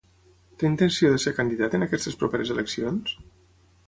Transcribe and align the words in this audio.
Té 0.61 0.65
intenció 0.69 1.11
de 1.15 1.19
ser 1.23 1.33
candidat 1.39 1.75
en 1.79 1.87
aquestes 1.87 2.17
properes 2.23 2.53
eleccions? 2.57 3.15